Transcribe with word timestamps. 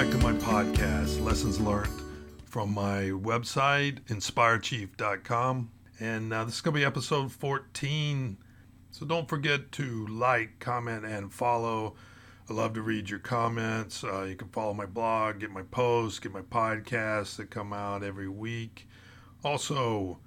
back 0.00 0.10
to 0.10 0.16
my 0.16 0.32
podcast, 0.32 1.22
Lessons 1.22 1.60
Learned, 1.60 1.92
from 2.46 2.72
my 2.72 3.10
website, 3.10 4.00
inspirechief.com. 4.04 5.70
And 6.00 6.32
uh, 6.32 6.44
this 6.44 6.54
is 6.54 6.60
going 6.62 6.72
to 6.72 6.80
be 6.80 6.86
episode 6.86 7.30
14. 7.30 8.38
So 8.92 9.04
don't 9.04 9.28
forget 9.28 9.70
to 9.72 10.06
like, 10.06 10.58
comment, 10.58 11.04
and 11.04 11.30
follow. 11.30 11.96
I 12.48 12.54
love 12.54 12.72
to 12.74 12.80
read 12.80 13.10
your 13.10 13.18
comments. 13.18 14.02
Uh, 14.02 14.22
you 14.22 14.36
can 14.36 14.48
follow 14.48 14.72
my 14.72 14.86
blog, 14.86 15.40
get 15.40 15.50
my 15.50 15.64
posts, 15.64 16.18
get 16.18 16.32
my 16.32 16.40
podcasts 16.40 17.36
that 17.36 17.50
come 17.50 17.74
out 17.74 18.02
every 18.02 18.28
week. 18.28 18.88
Also, 19.44 20.18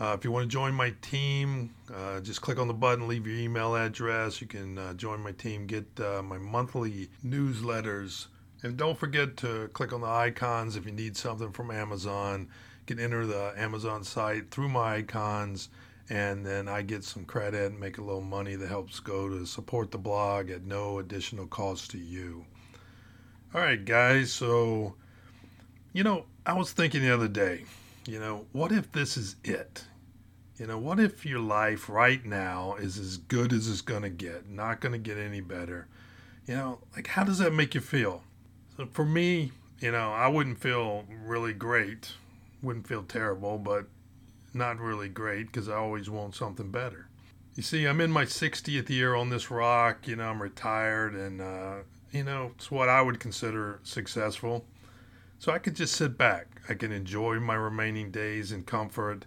uh, 0.00 0.14
if 0.16 0.24
you 0.24 0.30
want 0.30 0.44
to 0.44 0.48
join 0.48 0.72
my 0.72 0.94
team, 1.02 1.74
uh, 1.92 2.20
just 2.20 2.42
click 2.42 2.60
on 2.60 2.68
the 2.68 2.74
button, 2.74 3.08
leave 3.08 3.26
your 3.26 3.36
email 3.36 3.74
address. 3.74 4.40
You 4.40 4.46
can 4.46 4.78
uh, 4.78 4.94
join 4.94 5.18
my 5.18 5.32
team, 5.32 5.66
get 5.66 5.86
uh, 5.98 6.22
my 6.22 6.38
monthly 6.38 7.10
newsletters. 7.24 8.28
And 8.62 8.76
don't 8.76 8.98
forget 8.98 9.36
to 9.38 9.68
click 9.72 9.92
on 9.92 10.00
the 10.00 10.06
icons 10.06 10.76
if 10.76 10.86
you 10.86 10.92
need 10.92 11.16
something 11.16 11.52
from 11.52 11.70
Amazon. 11.70 12.48
You 12.80 12.96
can 12.96 13.04
enter 13.04 13.26
the 13.26 13.52
Amazon 13.56 14.04
site 14.04 14.50
through 14.50 14.68
my 14.68 14.96
icons, 14.96 15.68
and 16.08 16.44
then 16.44 16.68
I 16.68 16.82
get 16.82 17.04
some 17.04 17.24
credit 17.24 17.70
and 17.70 17.80
make 17.80 17.98
a 17.98 18.02
little 18.02 18.22
money 18.22 18.54
that 18.56 18.68
helps 18.68 19.00
go 19.00 19.28
to 19.28 19.44
support 19.46 19.90
the 19.90 19.98
blog 19.98 20.50
at 20.50 20.64
no 20.64 20.98
additional 20.98 21.46
cost 21.46 21.90
to 21.92 21.98
you. 21.98 22.46
All 23.54 23.60
right, 23.60 23.84
guys. 23.84 24.32
So, 24.32 24.94
you 25.92 26.02
know, 26.02 26.24
I 26.44 26.54
was 26.54 26.72
thinking 26.72 27.02
the 27.02 27.12
other 27.12 27.28
day 27.28 27.64
you 28.06 28.20
know, 28.20 28.46
what 28.52 28.72
if 28.72 28.92
this 28.92 29.16
is 29.16 29.36
it? 29.44 29.84
You 30.58 30.66
know, 30.66 30.78
what 30.78 30.98
if 31.00 31.26
your 31.26 31.40
life 31.40 31.88
right 31.88 32.24
now 32.24 32.76
is 32.76 32.98
as 32.98 33.16
good 33.16 33.52
as 33.52 33.68
it's 33.68 33.80
going 33.80 34.02
to 34.02 34.08
get, 34.08 34.48
not 34.48 34.80
going 34.80 34.92
to 34.92 34.98
get 34.98 35.18
any 35.18 35.40
better? 35.40 35.86
You 36.46 36.54
know, 36.54 36.78
like 36.94 37.08
how 37.08 37.24
does 37.24 37.38
that 37.38 37.52
make 37.52 37.74
you 37.74 37.80
feel? 37.80 38.22
For 38.92 39.04
me, 39.04 39.52
you 39.80 39.90
know, 39.90 40.12
I 40.12 40.28
wouldn't 40.28 40.58
feel 40.58 41.04
really 41.24 41.52
great, 41.52 42.12
wouldn't 42.62 42.86
feel 42.86 43.02
terrible, 43.02 43.58
but 43.58 43.86
not 44.52 44.78
really 44.78 45.08
great 45.08 45.46
because 45.46 45.68
I 45.68 45.76
always 45.76 46.10
want 46.10 46.34
something 46.34 46.70
better. 46.70 47.08
You 47.54 47.62
see, 47.62 47.86
I'm 47.86 48.00
in 48.00 48.10
my 48.10 48.24
60th 48.24 48.90
year 48.90 49.14
on 49.14 49.30
this 49.30 49.50
rock, 49.50 50.06
you 50.06 50.16
know, 50.16 50.28
I'm 50.28 50.42
retired 50.42 51.14
and, 51.14 51.40
uh, 51.40 51.76
you 52.10 52.22
know, 52.22 52.52
it's 52.54 52.70
what 52.70 52.88
I 52.88 53.00
would 53.00 53.18
consider 53.18 53.80
successful. 53.82 54.66
So 55.38 55.52
I 55.52 55.58
could 55.58 55.74
just 55.74 55.94
sit 55.94 56.18
back. 56.18 56.60
I 56.68 56.74
can 56.74 56.92
enjoy 56.92 57.40
my 57.40 57.54
remaining 57.54 58.10
days 58.10 58.52
in 58.52 58.64
comfort 58.64 59.24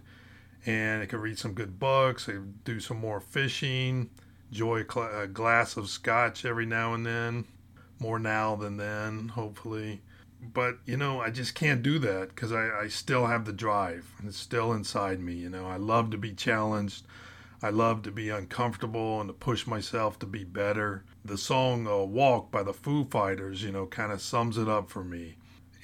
and 0.66 1.02
I 1.02 1.06
can 1.06 1.20
read 1.20 1.38
some 1.38 1.54
good 1.54 1.78
books, 1.78 2.28
I 2.28 2.34
do 2.64 2.80
some 2.80 2.98
more 2.98 3.20
fishing, 3.20 4.10
enjoy 4.50 4.80
a, 4.80 4.92
cl- 4.92 5.20
a 5.22 5.26
glass 5.26 5.76
of 5.76 5.88
scotch 5.88 6.44
every 6.44 6.66
now 6.66 6.94
and 6.94 7.06
then, 7.06 7.46
more 8.00 8.18
now 8.18 8.56
than 8.56 8.76
then, 8.76 9.28
hopefully. 9.28 10.02
But, 10.42 10.78
you 10.86 10.96
know, 10.96 11.20
I 11.20 11.30
just 11.30 11.54
can't 11.54 11.82
do 11.82 11.98
that 11.98 12.30
because 12.30 12.50
I, 12.50 12.70
I 12.70 12.88
still 12.88 13.26
have 13.26 13.44
the 13.44 13.52
drive 13.52 14.12
and 14.18 14.28
it's 14.28 14.38
still 14.38 14.72
inside 14.72 15.20
me. 15.20 15.34
You 15.34 15.50
know, 15.50 15.66
I 15.66 15.76
love 15.76 16.10
to 16.10 16.18
be 16.18 16.32
challenged. 16.32 17.04
I 17.62 17.68
love 17.68 18.02
to 18.02 18.10
be 18.10 18.30
uncomfortable 18.30 19.20
and 19.20 19.28
to 19.28 19.34
push 19.34 19.66
myself 19.66 20.18
to 20.20 20.26
be 20.26 20.44
better. 20.44 21.04
The 21.24 21.36
song 21.36 21.86
uh, 21.86 21.98
Walk 21.98 22.50
by 22.50 22.62
the 22.62 22.72
Foo 22.72 23.04
Fighters, 23.04 23.62
you 23.62 23.70
know, 23.70 23.86
kind 23.86 24.12
of 24.12 24.22
sums 24.22 24.56
it 24.56 24.68
up 24.68 24.88
for 24.88 25.04
me 25.04 25.36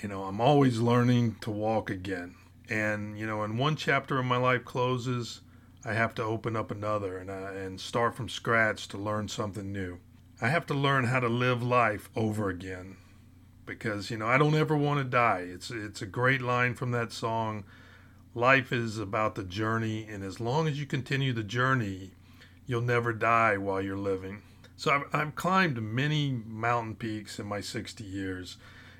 you 0.02 0.08
know, 0.08 0.24
I'm 0.24 0.40
always 0.40 0.78
learning 0.78 1.36
to 1.40 1.50
walk 1.50 1.90
again. 1.90 2.34
And, 2.68 3.18
you 3.18 3.26
know, 3.26 3.38
when 3.38 3.56
one 3.56 3.76
chapter 3.76 4.18
of 4.18 4.24
my 4.24 4.36
life 4.36 4.64
closes, 4.64 5.40
I 5.84 5.94
have 5.94 6.14
to 6.16 6.22
open 6.22 6.56
up 6.56 6.70
another 6.70 7.18
and, 7.18 7.30
uh, 7.30 7.52
and 7.54 7.80
start 7.80 8.14
from 8.14 8.28
scratch 8.28 8.88
to 8.88 8.98
learn 8.98 9.28
something 9.28 9.72
new. 9.72 9.98
I 10.40 10.48
have 10.48 10.66
to 10.66 10.74
learn 10.74 11.04
how 11.04 11.20
to 11.20 11.28
live 11.28 11.62
life 11.62 12.10
over 12.14 12.50
again 12.50 12.98
because, 13.64 14.10
you 14.10 14.18
know, 14.18 14.26
I 14.26 14.36
don't 14.36 14.54
ever 14.54 14.76
want 14.76 14.98
to 14.98 15.04
die. 15.04 15.46
It's, 15.48 15.70
it's 15.70 16.02
a 16.02 16.06
great 16.06 16.42
line 16.42 16.74
from 16.74 16.90
that 16.90 17.10
song. 17.10 17.64
Life 18.34 18.70
is 18.70 18.98
about 18.98 19.34
the 19.34 19.44
journey, 19.44 20.06
and 20.06 20.22
as 20.22 20.38
long 20.38 20.68
as 20.68 20.78
you 20.78 20.84
continue 20.84 21.32
the 21.32 21.42
journey, 21.42 22.10
you'll 22.66 22.82
never 22.82 23.14
die 23.14 23.56
while 23.56 23.80
you're 23.80 23.96
living. 23.96 24.42
So 24.76 24.90
I've, 24.90 25.14
I've 25.14 25.34
climbed 25.36 25.80
many 25.80 26.42
mountain 26.46 26.96
peaks 26.96 27.38
in 27.38 27.46
my 27.46 27.62
60 27.62 28.04
years 28.04 28.58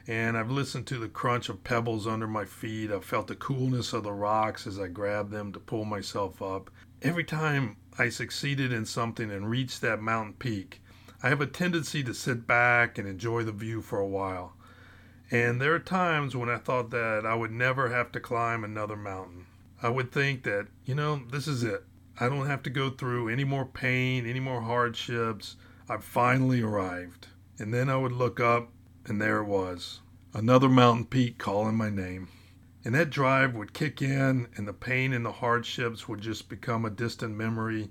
and 0.09 0.39
I've 0.39 0.51
listened 0.51 0.87
to 0.87 0.99
the 0.99 1.09
crunch 1.09 1.49
of 1.49 1.65
pebbles 1.65 2.07
under 2.07 2.29
my 2.29 2.45
feet. 2.45 2.93
I've 2.93 3.05
felt 3.05 3.27
the 3.27 3.35
coolness 3.35 3.93
of 3.93 4.05
the 4.05 4.13
rocks 4.13 4.67
as 4.67 4.79
I 4.79 4.87
grabbed 4.87 5.33
them 5.33 5.53
to 5.53 5.59
pull 5.59 5.85
myself 5.85 6.41
up. 6.41 6.71
Every 7.03 7.25
time 7.25 7.77
I 7.99 8.09
succeeded 8.09 8.73
in 8.73 8.87
something 8.87 9.31
and 9.31 9.51
reached 9.51 9.81
that 9.81 10.01
mountain 10.01 10.35
peak, 10.35 10.81
I 11.23 11.29
have 11.29 11.41
a 11.41 11.47
tendency 11.47 12.03
to 12.05 12.15
sit 12.15 12.47
back 12.47 12.99
and 12.99 13.09
enjoy 13.09 13.43
the 13.45 13.53
view 13.53 13.81
for 13.83 13.99
a 13.99 14.07
while. 14.07 14.55
And 15.31 15.61
there 15.61 15.75
are 15.75 15.81
times 15.81 16.37
when 16.37 16.49
I 16.49 16.59
thought 16.59 16.91
that 16.91 17.27
I 17.27 17.35
would 17.35 17.51
never 17.51 17.89
have 17.89 18.13
to 18.13 18.21
climb 18.21 18.63
another 18.63 18.97
mountain. 18.97 19.47
I 19.83 19.89
would 19.89 20.13
think 20.13 20.45
that, 20.45 20.69
you 20.85 20.95
know, 20.95 21.23
this 21.31 21.49
is 21.49 21.63
it. 21.63 21.85
I 22.19 22.29
don't 22.29 22.47
have 22.47 22.63
to 22.65 22.71
go 22.71 22.91
through 22.91 23.29
any 23.29 23.45
more 23.45 23.67
pain, 23.67 24.27
any 24.27 24.41
more 24.41 24.63
hardships. 24.63 25.57
I've 25.89 26.05
finally 26.05 26.63
arrived. 26.63 27.29
And 27.59 27.73
then 27.73 27.89
I 27.89 27.97
would 27.97 28.13
look 28.13 28.41
up 28.41 28.71
and 29.07 29.21
there 29.21 29.39
it 29.39 29.47
was, 29.47 30.01
another 30.35 30.69
mountain 30.69 31.07
peak 31.07 31.39
calling 31.39 31.77
my 31.77 31.91
name. 31.91 32.29
And 32.85 32.95
that 32.95 33.11
drive 33.11 33.55
would 33.55 33.73
kick 33.73 34.01
in, 34.03 34.49
and 34.57 34.67
the 34.67 34.73
pain 34.73 35.13
and 35.13 35.25
the 35.25 35.33
hardships 35.33 36.09
would 36.09 36.21
just 36.21 36.49
become 36.49 36.85
a 36.85 36.91
distant 36.91 37.35
memory, 37.37 37.91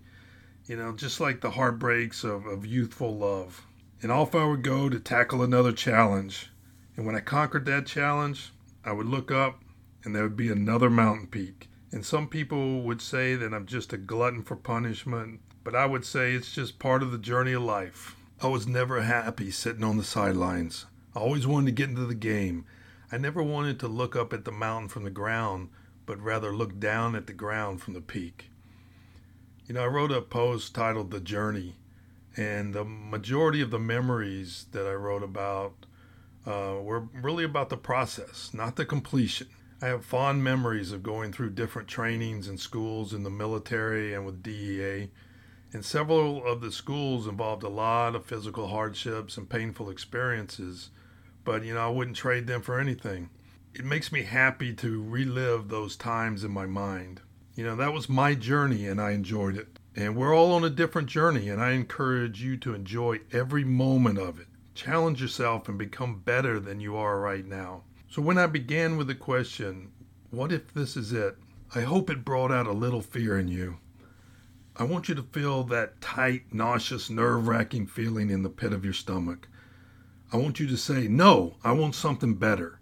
you 0.67 0.75
know, 0.75 0.91
just 0.91 1.19
like 1.19 1.41
the 1.41 1.51
heartbreaks 1.51 2.23
of, 2.23 2.45
of 2.45 2.65
youthful 2.65 3.15
love. 3.15 3.65
And 4.01 4.11
off 4.11 4.35
I 4.35 4.45
would 4.45 4.63
go 4.63 4.89
to 4.89 4.99
tackle 4.99 5.41
another 5.41 5.71
challenge. 5.71 6.49
And 6.95 7.05
when 7.05 7.15
I 7.15 7.19
conquered 7.19 7.65
that 7.65 7.85
challenge, 7.85 8.51
I 8.83 8.91
would 8.91 9.07
look 9.07 9.31
up, 9.31 9.61
and 10.03 10.15
there 10.15 10.23
would 10.23 10.37
be 10.37 10.51
another 10.51 10.89
mountain 10.89 11.27
peak. 11.27 11.69
And 11.91 12.05
some 12.05 12.27
people 12.27 12.81
would 12.81 13.01
say 13.01 13.35
that 13.35 13.53
I'm 13.53 13.65
just 13.65 13.93
a 13.93 13.97
glutton 13.97 14.43
for 14.43 14.55
punishment, 14.55 15.39
but 15.63 15.75
I 15.75 15.85
would 15.85 16.05
say 16.05 16.33
it's 16.33 16.53
just 16.53 16.79
part 16.79 17.03
of 17.03 17.11
the 17.11 17.17
journey 17.17 17.53
of 17.53 17.63
life. 17.63 18.15
I 18.41 18.47
was 18.47 18.67
never 18.67 19.01
happy 19.01 19.51
sitting 19.51 19.83
on 19.83 19.97
the 19.97 20.03
sidelines. 20.03 20.85
I 21.15 21.19
always 21.19 21.47
wanted 21.47 21.67
to 21.67 21.71
get 21.71 21.89
into 21.89 22.05
the 22.05 22.15
game. 22.15 22.65
I 23.11 23.17
never 23.17 23.41
wanted 23.41 23.79
to 23.79 23.87
look 23.87 24.15
up 24.15 24.33
at 24.33 24.45
the 24.45 24.51
mountain 24.51 24.89
from 24.89 25.03
the 25.03 25.09
ground, 25.09 25.69
but 26.05 26.19
rather 26.19 26.53
look 26.53 26.79
down 26.79 27.15
at 27.15 27.27
the 27.27 27.33
ground 27.33 27.81
from 27.81 27.93
the 27.93 28.01
peak. 28.01 28.49
You 29.67 29.75
know, 29.75 29.83
I 29.83 29.87
wrote 29.87 30.11
a 30.11 30.21
post 30.21 30.75
titled 30.75 31.11
The 31.11 31.19
Journey, 31.19 31.75
and 32.37 32.73
the 32.73 32.85
majority 32.85 33.61
of 33.61 33.71
the 33.71 33.79
memories 33.79 34.65
that 34.71 34.85
I 34.85 34.93
wrote 34.93 35.23
about 35.23 35.85
uh, 36.45 36.75
were 36.81 37.07
really 37.13 37.43
about 37.43 37.69
the 37.69 37.77
process, 37.77 38.51
not 38.53 38.75
the 38.75 38.85
completion. 38.85 39.47
I 39.81 39.87
have 39.87 40.05
fond 40.05 40.43
memories 40.43 40.91
of 40.91 41.03
going 41.03 41.33
through 41.33 41.51
different 41.51 41.87
trainings 41.87 42.47
and 42.47 42.59
schools 42.59 43.13
in 43.13 43.23
the 43.23 43.29
military 43.29 44.13
and 44.13 44.25
with 44.25 44.43
DEA. 44.43 45.09
And 45.73 45.83
several 45.83 46.45
of 46.45 46.61
the 46.61 46.71
schools 46.71 47.27
involved 47.27 47.63
a 47.63 47.69
lot 47.69 48.15
of 48.15 48.25
physical 48.25 48.67
hardships 48.67 49.37
and 49.37 49.49
painful 49.49 49.89
experiences 49.89 50.91
but 51.45 51.63
you 51.63 51.75
know, 51.75 51.85
I 51.85 51.89
wouldn't 51.89 52.17
trade 52.17 52.47
them 52.47 52.61
for 52.61 52.79
anything. 52.79 53.29
It 53.73 53.85
makes 53.85 54.11
me 54.11 54.23
happy 54.23 54.73
to 54.73 55.01
relive 55.03 55.69
those 55.69 55.95
times 55.95 56.43
in 56.43 56.51
my 56.51 56.65
mind. 56.65 57.21
You 57.55 57.63
know, 57.63 57.75
that 57.77 57.93
was 57.93 58.09
my 58.09 58.35
journey 58.35 58.85
and 58.85 58.99
I 58.99 59.11
enjoyed 59.11 59.55
it. 59.55 59.79
And 59.95 60.17
we're 60.17 60.35
all 60.35 60.51
on 60.51 60.65
a 60.65 60.69
different 60.69 61.07
journey, 61.07 61.47
and 61.47 61.61
I 61.61 61.71
encourage 61.71 62.43
you 62.43 62.57
to 62.57 62.73
enjoy 62.73 63.21
every 63.31 63.63
moment 63.63 64.19
of 64.19 64.41
it. 64.41 64.47
Challenge 64.73 65.21
yourself 65.21 65.69
and 65.69 65.77
become 65.77 66.19
better 66.19 66.59
than 66.59 66.81
you 66.81 66.97
are 66.97 67.17
right 67.21 67.45
now. 67.45 67.83
So, 68.09 68.21
when 68.21 68.37
I 68.37 68.47
began 68.47 68.97
with 68.97 69.07
the 69.07 69.15
question, 69.15 69.93
What 70.31 70.51
if 70.51 70.73
this 70.73 70.97
is 70.97 71.13
it? 71.13 71.37
I 71.73 71.81
hope 71.81 72.09
it 72.09 72.25
brought 72.25 72.51
out 72.51 72.67
a 72.67 72.73
little 72.73 73.01
fear 73.01 73.39
in 73.39 73.47
you. 73.47 73.77
I 74.75 74.83
want 74.83 75.07
you 75.07 75.15
to 75.15 75.23
feel 75.23 75.63
that 75.63 76.01
tight, 76.01 76.53
nauseous, 76.53 77.09
nerve 77.09 77.47
wracking 77.47 77.87
feeling 77.87 78.29
in 78.29 78.43
the 78.43 78.49
pit 78.49 78.73
of 78.73 78.83
your 78.83 78.93
stomach. 78.93 79.47
I 80.33 80.35
want 80.35 80.59
you 80.59 80.67
to 80.67 80.75
say, 80.75 81.07
No, 81.07 81.55
I 81.63 81.71
want 81.71 81.95
something 81.95 82.33
better. 82.33 82.81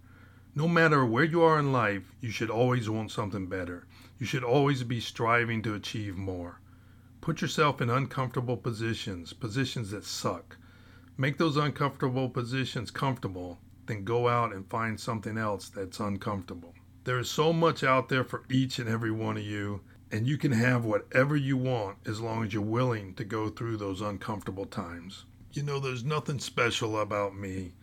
No 0.55 0.67
matter 0.67 1.05
where 1.05 1.23
you 1.23 1.41
are 1.41 1.57
in 1.57 1.71
life, 1.71 2.13
you 2.21 2.29
should 2.29 2.49
always 2.49 2.89
want 2.89 3.11
something 3.11 3.47
better. 3.47 3.87
You 4.19 4.25
should 4.25 4.43
always 4.43 4.83
be 4.83 4.99
striving 4.99 5.61
to 5.63 5.73
achieve 5.73 6.15
more. 6.15 6.59
Put 7.21 7.41
yourself 7.41 7.81
in 7.81 7.89
uncomfortable 7.89 8.57
positions, 8.57 9.33
positions 9.33 9.91
that 9.91 10.05
suck. 10.05 10.57
Make 11.17 11.37
those 11.37 11.57
uncomfortable 11.57 12.29
positions 12.29 12.91
comfortable, 12.91 13.59
then 13.87 14.03
go 14.03 14.27
out 14.27 14.53
and 14.53 14.69
find 14.69 14.99
something 14.99 15.37
else 15.37 15.69
that's 15.69 15.99
uncomfortable. 15.99 16.73
There 17.03 17.19
is 17.19 17.29
so 17.29 17.51
much 17.51 17.83
out 17.83 18.09
there 18.09 18.23
for 18.23 18.43
each 18.49 18.79
and 18.79 18.87
every 18.87 19.11
one 19.11 19.37
of 19.37 19.43
you, 19.43 19.81
and 20.11 20.27
you 20.27 20.37
can 20.37 20.51
have 20.51 20.85
whatever 20.85 21.35
you 21.35 21.57
want 21.57 21.97
as 22.05 22.21
long 22.21 22.45
as 22.45 22.53
you're 22.53 22.61
willing 22.61 23.15
to 23.15 23.23
go 23.23 23.49
through 23.49 23.77
those 23.77 24.01
uncomfortable 24.01 24.65
times 24.65 25.25
you 25.55 25.61
know, 25.61 25.79
there's 25.79 26.03
nothing 26.03 26.39
special 26.39 26.99
about 26.99 27.35
me. 27.35 27.73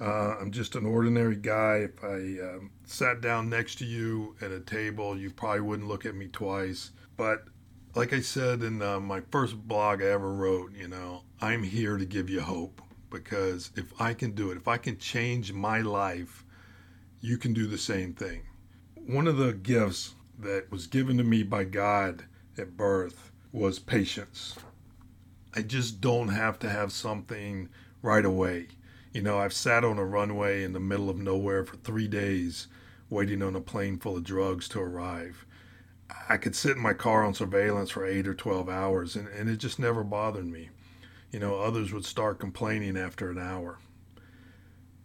Uh, 0.00 0.36
I'm 0.40 0.50
just 0.50 0.74
an 0.74 0.84
ordinary 0.84 1.36
guy. 1.36 1.76
If 1.76 2.04
I 2.04 2.16
um, 2.46 2.70
sat 2.84 3.20
down 3.20 3.48
next 3.48 3.76
to 3.78 3.86
you 3.86 4.36
at 4.42 4.50
a 4.50 4.60
table, 4.60 5.16
you 5.18 5.30
probably 5.30 5.60
wouldn't 5.60 5.88
look 5.88 6.04
at 6.04 6.14
me 6.14 6.28
twice. 6.28 6.90
But 7.16 7.44
like 7.94 8.12
I 8.12 8.20
said 8.20 8.62
in 8.62 8.82
uh, 8.82 9.00
my 9.00 9.22
first 9.30 9.56
blog 9.56 10.02
I 10.02 10.06
ever 10.06 10.32
wrote, 10.32 10.74
you 10.74 10.88
know, 10.88 11.22
I'm 11.40 11.62
here 11.62 11.96
to 11.96 12.04
give 12.04 12.28
you 12.28 12.42
hope 12.42 12.82
because 13.10 13.70
if 13.74 13.98
I 13.98 14.12
can 14.12 14.32
do 14.32 14.50
it, 14.50 14.58
if 14.58 14.68
I 14.68 14.76
can 14.76 14.98
change 14.98 15.52
my 15.52 15.80
life, 15.80 16.44
you 17.20 17.38
can 17.38 17.54
do 17.54 17.66
the 17.66 17.78
same 17.78 18.12
thing. 18.12 18.42
One 18.94 19.26
of 19.26 19.38
the 19.38 19.54
gifts 19.54 20.14
that 20.38 20.70
was 20.70 20.86
given 20.86 21.16
to 21.16 21.24
me 21.24 21.42
by 21.42 21.64
God 21.64 22.24
at 22.58 22.76
birth 22.76 23.30
was 23.50 23.78
patience. 23.78 24.56
I 25.54 25.62
just 25.62 26.02
don't 26.02 26.28
have 26.28 26.58
to 26.58 26.68
have 26.68 26.92
something 26.92 27.70
right 28.02 28.24
away. 28.24 28.68
You 29.16 29.22
know, 29.22 29.38
I've 29.38 29.54
sat 29.54 29.82
on 29.82 29.96
a 29.96 30.04
runway 30.04 30.62
in 30.62 30.74
the 30.74 30.78
middle 30.78 31.08
of 31.08 31.16
nowhere 31.16 31.64
for 31.64 31.76
three 31.76 32.06
days 32.06 32.66
waiting 33.08 33.42
on 33.42 33.56
a 33.56 33.62
plane 33.62 33.98
full 33.98 34.18
of 34.18 34.24
drugs 34.24 34.68
to 34.68 34.80
arrive. 34.80 35.46
I 36.28 36.36
could 36.36 36.54
sit 36.54 36.76
in 36.76 36.82
my 36.82 36.92
car 36.92 37.24
on 37.24 37.32
surveillance 37.32 37.88
for 37.88 38.04
eight 38.04 38.28
or 38.28 38.34
12 38.34 38.68
hours, 38.68 39.16
and, 39.16 39.26
and 39.28 39.48
it 39.48 39.56
just 39.56 39.78
never 39.78 40.04
bothered 40.04 40.44
me. 40.44 40.68
You 41.30 41.38
know, 41.38 41.58
others 41.58 41.94
would 41.94 42.04
start 42.04 42.38
complaining 42.38 42.98
after 42.98 43.30
an 43.30 43.38
hour. 43.38 43.78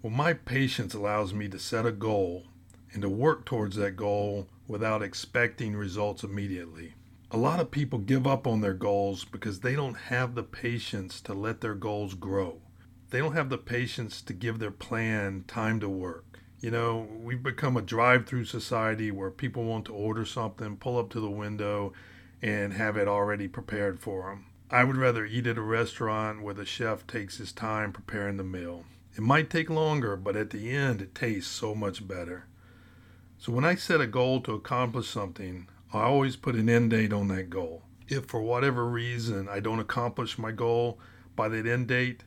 Well, 0.02 0.12
my 0.12 0.34
patience 0.34 0.94
allows 0.94 1.34
me 1.34 1.48
to 1.48 1.58
set 1.58 1.86
a 1.86 1.94
goal 1.94 2.48
and 2.92 3.02
to 3.04 3.10
work 3.10 3.46
towards 3.46 3.78
that 3.78 3.96
goal 3.96 4.50
without 4.68 5.02
expecting 5.02 5.74
results 5.74 6.22
immediately. 6.22 6.96
A 7.32 7.38
lot 7.38 7.62
of 7.62 7.72
people 7.72 8.00
give 8.00 8.28
up 8.28 8.46
on 8.46 8.60
their 8.60 8.74
goals 8.74 9.24
because 9.24 9.62
they 9.62 9.74
don't 9.74 9.96
have 9.96 10.36
the 10.36 10.44
patience 10.44 11.22
to 11.22 11.34
let 11.34 11.62
their 11.62 11.76
goals 11.76 12.14
grow. 12.14 12.62
They 13.12 13.20
don't 13.20 13.34
have 13.34 13.50
the 13.50 13.58
patience 13.58 14.22
to 14.22 14.34
give 14.34 14.60
their 14.60 14.72
plan 14.72 15.44
time 15.46 15.82
to 15.82 15.90
work. 15.90 16.40
You 16.62 16.72
know, 16.72 17.08
we've 17.22 17.44
become 17.44 17.76
a 17.76 17.82
drive 17.82 18.26
through 18.26 18.46
society 18.46 19.12
where 19.12 19.30
people 19.30 19.66
want 19.66 19.86
to 19.86 19.94
order 19.94 20.26
something, 20.26 20.78
pull 20.78 20.98
up 20.98 21.10
to 21.12 21.20
the 21.20 21.30
window, 21.30 21.92
and 22.42 22.74
have 22.74 22.96
it 22.96 23.10
already 23.10 23.50
prepared 23.50 24.00
for 24.00 24.30
them. 24.30 24.46
I 24.70 24.86
would 24.86 24.96
rather 24.96 25.26
eat 25.26 25.46
at 25.46 25.58
a 25.58 25.62
restaurant 25.62 26.42
where 26.42 26.54
the 26.54 26.66
chef 26.66 27.06
takes 27.06 27.38
his 27.38 27.52
time 27.52 27.92
preparing 27.92 28.38
the 28.38 28.44
meal. 28.44 28.86
It 29.14 29.22
might 29.22 29.50
take 29.50 29.70
longer, 29.70 30.16
but 30.16 30.38
at 30.38 30.52
the 30.52 30.72
end, 30.72 31.02
it 31.02 31.14
tastes 31.14 31.52
so 31.52 31.76
much 31.76 32.08
better. 32.08 32.46
So 33.38 33.52
when 33.52 33.66
I 33.66 33.76
set 33.76 34.00
a 34.00 34.08
goal 34.08 34.40
to 34.42 34.54
accomplish 34.54 35.10
something, 35.10 35.68
I 35.92 36.04
always 36.04 36.38
put 36.38 36.56
an 36.56 36.70
end 36.70 36.92
date 36.92 37.12
on 37.12 37.28
that 37.28 37.50
goal. 37.50 37.84
If 38.08 38.26
for 38.28 38.42
whatever 38.42 38.86
reason 38.86 39.50
I 39.50 39.60
don't 39.60 39.80
accomplish 39.80 40.38
my 40.38 40.52
goal 40.52 40.98
by 41.36 41.50
that 41.50 41.66
end 41.66 41.88
date, 41.88 42.24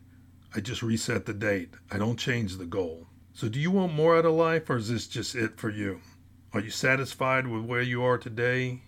I 0.56 0.60
just 0.60 0.82
reset 0.82 1.26
the 1.26 1.34
date. 1.34 1.74
I 1.90 1.98
don't 1.98 2.16
change 2.16 2.58
the 2.58 2.64
goal. 2.64 3.08
So, 3.32 3.48
do 3.48 3.58
you 3.58 3.72
want 3.72 3.92
more 3.92 4.16
out 4.16 4.24
of 4.24 4.34
life, 4.34 4.70
or 4.70 4.76
is 4.76 4.88
this 4.88 5.08
just 5.08 5.34
it 5.34 5.58
for 5.58 5.68
you? 5.68 6.00
Are 6.52 6.60
you 6.60 6.70
satisfied 6.70 7.48
with 7.48 7.64
where 7.64 7.82
you 7.82 8.04
are 8.04 8.18
today, 8.18 8.82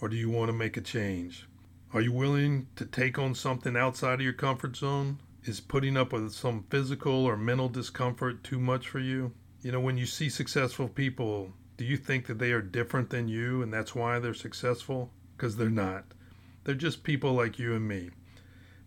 or 0.00 0.08
do 0.08 0.16
you 0.16 0.28
want 0.28 0.48
to 0.48 0.52
make 0.52 0.76
a 0.76 0.80
change? 0.80 1.46
Are 1.92 2.00
you 2.00 2.10
willing 2.10 2.66
to 2.74 2.84
take 2.84 3.16
on 3.16 3.36
something 3.36 3.76
outside 3.76 4.14
of 4.14 4.22
your 4.22 4.32
comfort 4.32 4.74
zone? 4.76 5.20
Is 5.44 5.60
putting 5.60 5.96
up 5.96 6.12
with 6.12 6.32
some 6.32 6.64
physical 6.68 7.24
or 7.24 7.36
mental 7.36 7.68
discomfort 7.68 8.42
too 8.42 8.58
much 8.58 8.88
for 8.88 8.98
you? 8.98 9.32
You 9.62 9.70
know, 9.70 9.80
when 9.80 9.96
you 9.96 10.06
see 10.06 10.28
successful 10.28 10.88
people, 10.88 11.52
do 11.76 11.84
you 11.84 11.96
think 11.96 12.26
that 12.26 12.40
they 12.40 12.50
are 12.50 12.60
different 12.60 13.10
than 13.10 13.28
you 13.28 13.62
and 13.62 13.72
that's 13.72 13.94
why 13.94 14.18
they're 14.18 14.34
successful? 14.34 15.12
Because 15.36 15.56
they're 15.56 15.70
not. 15.70 16.06
They're 16.64 16.74
just 16.74 17.04
people 17.04 17.34
like 17.34 17.60
you 17.60 17.76
and 17.76 17.86
me. 17.86 18.10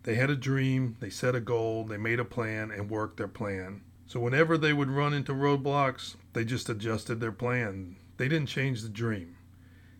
They 0.07 0.15
had 0.15 0.29
a 0.29 0.37
dream, 0.37 0.95
they 1.01 1.09
set 1.09 1.35
a 1.35 1.41
goal, 1.41 1.83
they 1.83 1.97
made 1.97 2.21
a 2.21 2.23
plan, 2.23 2.71
and 2.71 2.89
worked 2.89 3.17
their 3.17 3.27
plan. 3.27 3.81
So 4.05 4.21
whenever 4.21 4.57
they 4.57 4.71
would 4.71 4.89
run 4.89 5.13
into 5.13 5.33
roadblocks, 5.33 6.15
they 6.31 6.45
just 6.45 6.69
adjusted 6.69 7.19
their 7.19 7.33
plan. 7.33 7.97
They 8.15 8.29
didn't 8.29 8.47
change 8.47 8.81
the 8.81 8.87
dream. 8.87 9.35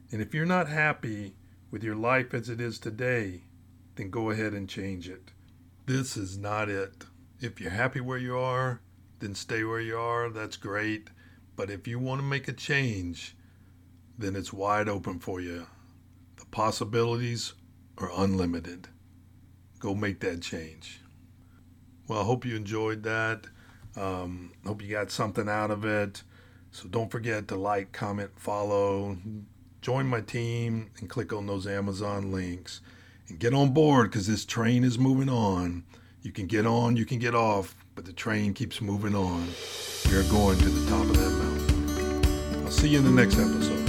And 0.09 0.21
if 0.21 0.33
you're 0.33 0.45
not 0.45 0.69
happy 0.69 1.35
with 1.71 1.83
your 1.83 1.97
life 1.97 2.33
as 2.33 2.47
it 2.47 2.61
is 2.61 2.79
today, 2.79 3.41
then 3.95 4.09
go 4.09 4.29
ahead 4.29 4.53
and 4.53 4.69
change 4.69 5.09
it. 5.09 5.33
This 5.87 6.15
is 6.15 6.37
not 6.37 6.69
it. 6.69 7.03
If 7.41 7.59
you're 7.59 7.71
happy 7.71 7.99
where 7.99 8.17
you 8.17 8.37
are, 8.37 8.79
then 9.19 9.35
stay 9.35 9.65
where 9.65 9.81
you 9.81 9.97
are. 9.97 10.29
That's 10.29 10.55
great. 10.55 11.09
But 11.57 11.69
if 11.69 11.85
you 11.85 11.99
want 11.99 12.21
to 12.21 12.25
make 12.25 12.47
a 12.47 12.53
change, 12.53 13.35
then 14.17 14.37
it's 14.37 14.53
wide 14.53 14.87
open 14.87 15.19
for 15.19 15.41
you. 15.41 15.67
The 16.37 16.45
possibilities 16.45 17.51
are 17.97 18.09
unlimited. 18.15 18.87
Go 19.79 19.93
make 19.93 20.19
that 20.21 20.41
change. 20.41 21.01
Well, 22.07 22.21
I 22.21 22.23
hope 22.23 22.45
you 22.45 22.55
enjoyed 22.55 23.03
that. 23.03 23.47
Um, 23.95 24.53
hope 24.65 24.81
you 24.81 24.89
got 24.89 25.11
something 25.11 25.49
out 25.49 25.71
of 25.71 25.85
it. 25.85 26.23
So 26.71 26.87
don't 26.87 27.11
forget 27.11 27.47
to 27.49 27.55
like, 27.55 27.91
comment, 27.91 28.31
follow, 28.35 29.17
join 29.81 30.07
my 30.07 30.21
team, 30.21 30.91
and 30.99 31.09
click 31.09 31.33
on 31.33 31.47
those 31.47 31.67
Amazon 31.67 32.31
links. 32.31 32.81
And 33.29 33.39
get 33.39 33.53
on 33.53 33.71
board 33.71 34.09
because 34.09 34.27
this 34.27 34.45
train 34.45 34.83
is 34.83 34.97
moving 34.97 35.29
on. 35.29 35.83
You 36.21 36.31
can 36.31 36.47
get 36.47 36.65
on, 36.65 36.97
you 36.97 37.05
can 37.05 37.19
get 37.19 37.35
off, 37.35 37.75
but 37.95 38.05
the 38.05 38.13
train 38.13 38.53
keeps 38.53 38.81
moving 38.81 39.15
on. 39.15 39.47
You're 40.09 40.23
going 40.23 40.57
to 40.59 40.69
the 40.69 40.89
top 40.89 41.03
of 41.03 41.17
that 41.17 41.29
mountain. 41.29 42.65
I'll 42.65 42.71
see 42.71 42.89
you 42.89 42.99
in 42.99 43.05
the 43.05 43.11
next 43.11 43.37
episode. 43.37 43.86